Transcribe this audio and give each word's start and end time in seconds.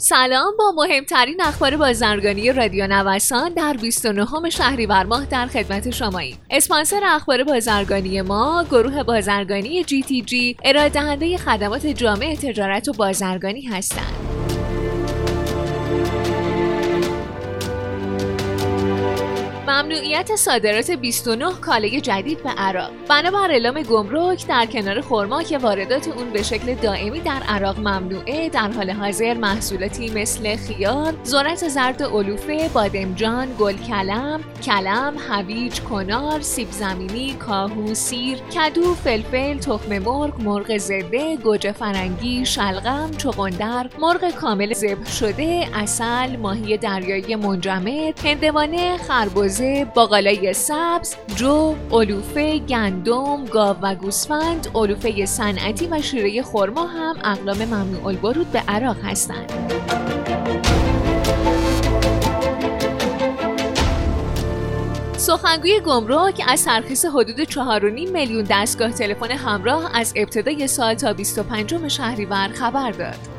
سلام 0.00 0.54
با 0.58 0.72
مهمترین 0.76 1.40
اخبار 1.40 1.76
بازرگانی 1.76 2.52
رادیو 2.52 2.86
نوسان 2.86 3.52
در 3.52 3.76
29 3.80 4.50
شهریور 4.50 5.04
ماه 5.04 5.26
در 5.26 5.46
خدمت 5.46 5.90
شماییم. 5.90 6.38
اسپانسر 6.50 7.00
اخبار 7.04 7.44
بازرگانی 7.44 8.22
ما 8.22 8.64
گروه 8.70 9.02
بازرگانی 9.02 9.84
جی 9.84 10.02
تی 10.02 10.22
جی 10.22 10.56
ارائه 10.64 10.88
دهنده 10.88 11.36
خدمات 11.36 11.86
جامع 11.86 12.34
تجارت 12.34 12.88
و 12.88 12.92
بازرگانی 12.92 13.62
هستند. 13.62 14.12
ممنوعیت 19.78 20.36
صادرات 20.36 20.90
29 20.90 21.54
کالای 21.60 22.00
جدید 22.00 22.42
به 22.42 22.50
عراق. 22.50 22.90
بنابر 23.08 23.50
اعلام 23.50 23.82
گمرک 23.82 24.46
در 24.46 24.66
کنار 24.66 25.00
خرما 25.00 25.42
که 25.42 25.58
واردات 25.58 26.08
اون 26.08 26.30
به 26.30 26.42
شکل 26.42 26.74
دائمی 26.74 27.20
در 27.20 27.42
عراق 27.48 27.78
ممنوعه 27.78 28.48
در 28.48 28.68
حال 28.68 28.90
حاضر 28.90 29.34
محصولاتی 29.34 30.10
مثل 30.10 30.56
خیار 30.56 31.14
ذرت 31.24 31.68
زرد 31.68 32.02
علوفه 32.02 32.70
بادمجان 32.74 33.48
گل 33.58 33.76
کلم 33.76 34.40
کلم 34.64 35.14
هویج 35.28 35.80
کنار 35.80 36.40
سیب 36.40 36.70
زمینی 36.70 37.34
کاهو 37.34 37.94
سیر 37.94 38.38
کدو 38.38 38.94
فلفل 38.94 39.58
تخم 39.58 39.98
مرغ 39.98 40.40
مرغ 40.40 40.78
زبده 40.78 41.36
گوجه 41.36 41.72
فرنگی 41.72 42.46
شلغم 42.46 43.10
چغندر 43.18 43.90
مرغ 43.98 44.30
کامل 44.30 44.72
ذبح 44.72 45.10
شده 45.10 45.66
اصل 45.74 46.36
ماهی 46.36 46.76
دریایی 46.76 47.36
منجمد 47.36 48.20
هندوانه 48.24 48.96
خربزه 48.96 49.67
باقالای 49.94 50.52
سبز، 50.52 51.14
جو، 51.36 51.74
علوفه، 51.92 52.58
گندم، 52.58 53.44
گاو 53.44 53.76
و 53.82 53.94
گوسفند، 53.94 54.68
علوفه 54.74 55.26
صنعتی 55.26 55.86
و 55.86 56.02
شیره 56.02 56.42
خرما 56.42 56.86
هم 56.86 57.16
اقلام 57.24 57.64
ممنوع 57.64 58.06
الورود 58.06 58.52
به 58.52 58.62
عراق 58.68 58.96
هستند. 59.04 59.52
سخنگوی 65.16 65.80
گمرک 65.80 66.42
از 66.48 66.64
ترخیص 66.64 67.04
حدود 67.04 67.44
4.5 67.44 68.10
میلیون 68.12 68.46
دستگاه 68.50 68.92
تلفن 68.92 69.30
همراه 69.30 69.90
از 69.94 70.12
ابتدای 70.16 70.66
سال 70.66 70.94
تا 70.94 71.12
25 71.12 71.88
شهریور 71.88 72.48
خبر 72.54 72.90
داد. 72.90 73.37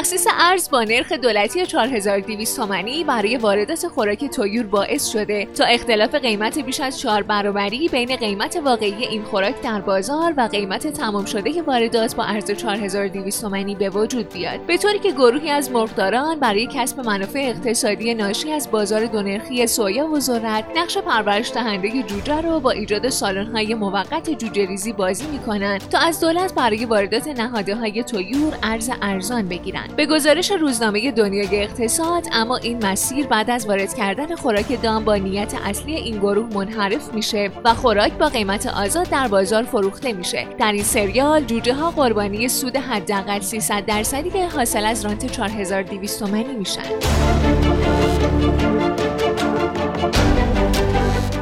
تخصیص 0.00 0.26
ارز 0.38 0.70
با 0.70 0.82
نرخ 0.82 1.12
دولتی 1.12 1.66
4200 1.66 2.56
تومانی 2.56 3.04
برای 3.04 3.36
واردات 3.36 3.88
خوراک 3.88 4.24
تویور 4.24 4.66
باعث 4.66 5.08
شده 5.12 5.48
تا 5.54 5.64
اختلاف 5.64 6.14
قیمت 6.14 6.58
بیش 6.58 6.80
از 6.80 7.00
4 7.00 7.22
برابری 7.22 7.88
بین 7.88 8.16
قیمت 8.16 8.56
واقعی 8.64 9.04
این 9.04 9.22
خوراک 9.22 9.62
در 9.62 9.80
بازار 9.80 10.34
و 10.36 10.48
قیمت 10.52 10.86
تمام 10.86 11.24
شده 11.24 11.62
واردات 11.62 12.16
با 12.16 12.24
ارز 12.24 12.50
4200 12.50 13.42
تومانی 13.42 13.74
به 13.74 13.90
وجود 13.90 14.32
بیاد. 14.32 14.66
به 14.66 14.76
طوری 14.76 14.98
که 14.98 15.12
گروهی 15.12 15.50
از 15.50 15.70
مرغداران 15.70 16.40
برای 16.40 16.68
کسب 16.72 17.00
منافع 17.00 17.38
اقتصادی 17.38 18.14
ناشی 18.14 18.52
از 18.52 18.70
بازار 18.70 19.04
دونرخی 19.04 19.66
سویا 19.66 20.06
و 20.06 20.20
ذرت 20.20 20.64
نقش 20.76 20.98
پرورش 20.98 21.52
دهنده 21.52 22.02
جوجه 22.02 22.40
رو 22.40 22.60
با 22.60 22.70
ایجاد 22.70 23.08
سالن‌های 23.08 23.74
موقت 23.74 24.30
جوجه 24.30 24.66
ریزی 24.66 24.92
بازی 24.92 25.26
می‌کنند 25.26 25.88
تا 25.88 25.98
از 25.98 26.20
دولت 26.20 26.54
برای 26.54 26.84
واردات 26.84 27.28
نهاده 27.28 27.74
های 27.74 28.02
تویور 28.04 28.58
ارز 28.62 28.90
ارزان 29.02 29.48
بگیرند. 29.48 29.89
به 29.96 30.06
گزارش 30.06 30.50
روزنامه 30.50 31.10
دنیای 31.10 31.62
اقتصاد 31.62 32.26
اما 32.32 32.56
این 32.56 32.86
مسیر 32.86 33.26
بعد 33.26 33.50
از 33.50 33.66
وارد 33.66 33.94
کردن 33.94 34.34
خوراک 34.36 34.82
دام 34.82 35.04
با 35.04 35.16
نیت 35.16 35.54
اصلی 35.64 35.94
این 35.94 36.18
گروه 36.18 36.54
منحرف 36.54 37.14
میشه 37.14 37.50
و 37.64 37.74
خوراک 37.74 38.12
با 38.12 38.26
قیمت 38.26 38.66
آزاد 38.66 39.08
در 39.08 39.28
بازار 39.28 39.62
فروخته 39.62 40.12
میشه. 40.12 40.46
در 40.58 40.72
این 40.72 40.82
سریال 40.82 41.44
جوجه 41.44 41.74
ها 41.74 41.90
قربانی 41.90 42.48
سود 42.48 42.76
حداقل 42.76 43.40
300 43.40 43.86
درصدی 43.86 44.30
که 44.30 44.48
حاصل 44.48 44.84
از 44.84 45.04
رانت 45.04 45.32
4200 45.32 46.20
تومانی 46.20 46.54
میشن. 46.54 46.82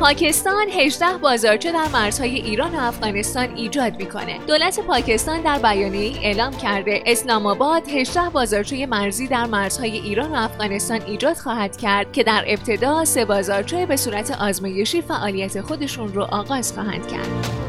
پاکستان 0.00 0.68
18 0.68 1.06
بازارچه 1.22 1.72
در 1.72 1.88
مرزهای 1.92 2.34
ایران 2.36 2.74
و 2.74 2.78
افغانستان 2.80 3.56
ایجاد 3.56 3.96
می‌کنه. 3.96 4.38
دولت 4.46 4.80
پاکستان 4.80 5.40
در 5.40 5.58
بیانیه 5.58 6.18
اعلام 6.22 6.52
کرده 6.56 7.02
اسلام 7.06 7.46
آباد 7.46 7.88
18 7.88 8.30
بازارچه 8.30 8.86
مرزی 8.86 9.26
در 9.26 9.46
مرزهای 9.46 9.98
ایران 9.98 10.30
و 10.30 10.34
افغانستان 10.34 11.02
ایجاد 11.02 11.36
خواهد 11.36 11.76
کرد 11.76 12.12
که 12.12 12.22
در 12.22 12.44
ابتدا 12.46 13.04
سه 13.04 13.24
بازارچه 13.24 13.86
به 13.86 13.96
صورت 13.96 14.30
آزمایشی 14.40 15.02
فعالیت 15.02 15.60
خودشون 15.60 16.12
رو 16.12 16.22
آغاز 16.22 16.72
خواهند 16.72 17.08
کرد. 17.08 17.67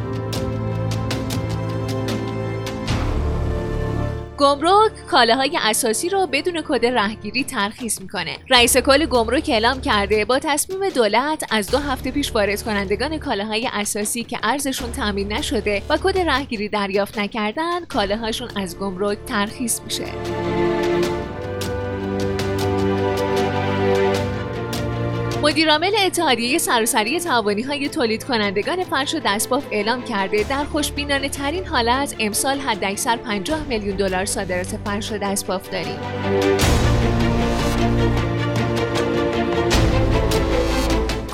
گمرک 4.39 4.91
کالاهای 5.11 5.59
اساسی 5.61 6.09
را 6.09 6.25
بدون 6.25 6.63
کد 6.67 6.85
رهگیری 6.85 7.43
ترخیص 7.43 8.01
می‌کنه. 8.01 8.37
رئیس 8.49 8.77
کل 8.77 9.05
گمرک 9.05 9.49
اعلام 9.49 9.81
کرده 9.81 10.25
با 10.25 10.39
تصمیم 10.39 10.89
دولت 10.89 11.43
از 11.51 11.71
دو 11.71 11.77
هفته 11.77 12.11
پیش 12.11 12.35
وارد 12.35 12.63
کنندگان 12.63 13.17
کالاهای 13.17 13.69
اساسی 13.73 14.23
که 14.23 14.39
ارزشون 14.43 14.91
تامین 14.91 15.33
نشده 15.33 15.81
و 15.89 15.97
کد 15.97 16.17
رهگیری 16.17 16.69
دریافت 16.69 17.17
نکردن 17.17 17.85
کالاهاشون 17.85 18.49
از 18.55 18.77
گمرک 18.79 19.17
ترخیص 19.25 19.81
میشه. 19.81 20.78
مدیرعامل 25.49 25.91
اتحادیه 26.05 26.57
سراسری 26.57 27.19
تعاونی 27.19 27.61
های 27.61 27.89
تولید 27.89 28.23
کنندگان 28.23 28.83
فرش 28.83 29.15
و 29.15 29.19
دستباف 29.25 29.65
اعلام 29.71 30.03
کرده 30.03 30.43
در 30.43 30.63
خوشبینانه 30.63 31.29
ترین 31.29 31.65
حالت 31.65 32.15
امسال 32.19 32.59
حداکثر 32.59 33.17
50 33.17 33.63
میلیون 33.67 33.95
دلار 33.95 34.25
صادرات 34.25 34.67
فرش 34.85 35.11
و 35.11 35.17
دستباف 35.17 35.69
داریم. 35.69 35.99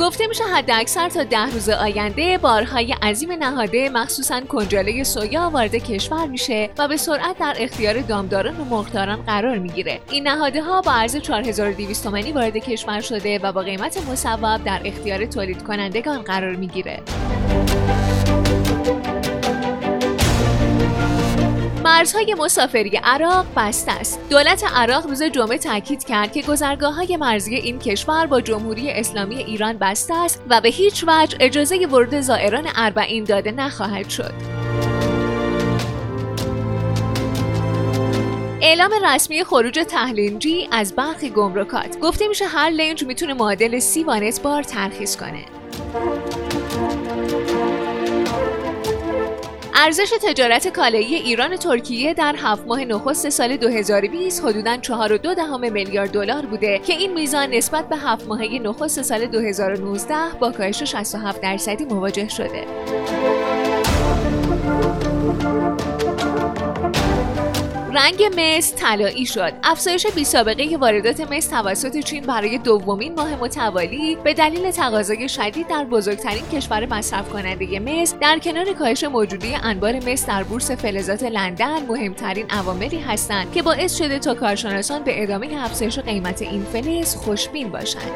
گفته 0.05 0.27
میشه 0.27 0.43
حد 0.43 0.71
اکثر 0.71 1.09
تا 1.09 1.23
ده 1.23 1.51
روز 1.53 1.69
آینده 1.69 2.37
بارهای 2.37 2.93
عظیم 2.93 3.31
نهاده 3.31 3.89
مخصوصا 3.89 4.41
کنجاله 4.41 5.03
سویا 5.03 5.49
وارد 5.49 5.75
کشور 5.75 6.25
میشه 6.25 6.69
و 6.77 6.87
به 6.87 6.97
سرعت 6.97 7.37
در 7.39 7.55
اختیار 7.59 8.01
دامداران 8.01 8.57
و 8.57 8.65
مرغداران 8.65 9.21
قرار 9.21 9.57
می‌گیره. 9.57 9.99
این 10.11 10.27
نهاده 10.27 10.61
ها 10.61 10.81
با 10.81 10.91
ارز 10.91 11.17
4200 11.17 12.03
تومانی 12.03 12.31
وارد 12.31 12.57
کشور 12.57 13.01
شده 13.01 13.39
و 13.39 13.51
با 13.51 13.61
قیمت 13.61 14.09
مصوب 14.09 14.63
در 14.63 14.81
اختیار 14.85 15.25
تولید 15.25 15.63
کنندگان 15.63 16.21
قرار 16.21 16.55
می‌گیره. 16.55 17.03
مرزهای 21.85 22.35
مسافری 22.39 22.99
عراق 23.03 23.45
بسته 23.57 23.91
است. 23.91 24.19
دولت 24.29 24.63
عراق 24.75 25.07
روز 25.07 25.23
جمعه 25.23 25.57
تاکید 25.57 26.03
کرد 26.03 26.31
که 26.31 26.41
گذرگاه 26.41 26.93
های 26.95 27.17
مرزی 27.17 27.55
این 27.55 27.79
کشور 27.79 28.25
با 28.25 28.41
جمهوری 28.41 28.91
اسلامی 28.91 29.35
ایران 29.35 29.77
بسته 29.77 30.13
است 30.13 30.41
و 30.49 30.61
به 30.61 30.69
هیچ 30.69 31.05
وجه 31.07 31.37
اجازه 31.39 31.87
ورود 31.91 32.19
زائران 32.19 32.67
اربعین 32.75 33.23
داده 33.23 33.51
نخواهد 33.51 34.09
شد. 34.09 34.33
اعلام 38.61 38.91
رسمی 39.05 39.43
خروج 39.43 39.79
تحلیلجی 39.87 40.67
از 40.71 40.95
برخی 40.95 41.29
گمرکات 41.29 41.99
گفته 41.99 42.27
میشه 42.27 42.45
هر 42.45 42.69
لنج 42.69 43.03
می‌تونه 43.03 43.33
معادل 43.33 43.79
سی 43.79 44.03
وانت 44.03 44.41
بار 44.41 44.63
ترخیص 44.63 45.17
کنه 45.17 45.45
ارزش 49.77 50.13
تجارت 50.23 50.67
کالایی 50.67 51.15
ایران 51.15 51.53
و 51.53 51.57
ترکیه 51.57 52.13
در 52.13 52.35
هفت 52.37 52.67
ماه 52.67 52.85
نخست 52.85 53.29
سال 53.29 53.57
2020 53.57 54.43
حدوداً 54.43 54.77
4.2 54.77 55.35
دهم 55.35 55.73
میلیارد 55.73 56.11
دلار 56.11 56.45
بوده 56.45 56.79
که 56.79 56.93
این 56.93 57.13
میزان 57.13 57.49
نسبت 57.49 57.89
به 57.89 57.97
هفت 57.97 58.27
ماهه 58.27 58.59
نخست 58.59 59.01
سال 59.01 59.25
2019 59.25 60.15
با 60.39 60.51
کاهش 60.51 60.83
67 60.83 61.41
درصدی 61.41 61.85
مواجه 61.85 62.27
شده. 62.27 62.65
رنگ 67.95 68.23
مس 68.37 68.73
طلایی 68.75 69.25
شد. 69.25 69.53
افزایش 69.63 70.07
بی 70.07 70.23
سابقه 70.23 70.77
واردات 70.77 71.31
مس 71.31 71.47
توسط 71.47 71.99
چین 71.99 72.23
برای 72.23 72.57
دومین 72.57 73.15
ماه 73.15 73.35
متوالی 73.35 74.15
به 74.23 74.33
دلیل 74.33 74.71
تقاضای 74.71 75.29
شدید 75.29 75.67
در 75.67 75.83
بزرگترین 75.83 76.43
کشور 76.53 76.85
مصرف 76.85 77.29
کننده 77.29 77.79
مس 77.79 78.15
در 78.21 78.39
کنار 78.39 78.73
کاهش 78.73 79.03
موجودی 79.03 79.55
انبار 79.63 79.95
مس 79.95 80.25
در 80.25 80.43
بورس 80.43 80.71
فلزات 80.71 81.23
لندن 81.23 81.85
مهمترین 81.85 82.45
عواملی 82.49 82.99
هستند 82.99 83.53
که 83.53 83.61
باعث 83.61 83.97
شده 83.97 84.19
تا 84.19 84.33
کارشناسان 84.33 85.03
به 85.03 85.23
ادامه 85.23 85.63
افزایش 85.63 85.99
قیمت 85.99 86.41
این 86.41 86.63
فلز 86.63 87.15
خوشبین 87.15 87.69
باشند. 87.69 88.11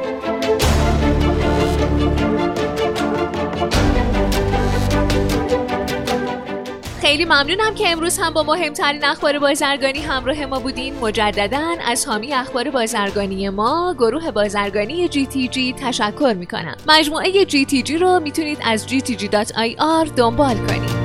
خیلی 7.10 7.26
ممنونم 7.26 7.76
که 7.76 7.90
امروز 7.90 8.18
هم 8.18 8.34
با 8.34 8.44
مهمترین 8.44 9.06
اخبار 9.06 9.40
بازرگانی 9.40 10.00
همراه 10.00 10.46
ما 10.46 10.60
بودین. 10.60 10.96
مجددا 11.00 11.76
از 11.88 12.06
حامی 12.06 12.34
اخبار 12.34 12.70
بازرگانی 12.70 13.50
ما 13.50 13.96
گروه 13.98 14.32
بازرگانی 14.32 15.08
جی 15.08 15.26
تی 15.26 15.48
جی 15.48 15.74
تشکر 15.74 16.34
می‌کنم. 16.38 16.76
مجموعه 16.88 17.46
جی 17.46 17.66
تی 17.66 17.82
جی 17.82 17.98
رو 17.98 18.20
می‌تونید 18.20 18.58
از 18.64 18.88
gtg.ir 18.88 20.10
دنبال 20.16 20.56
کنید. 20.56 20.99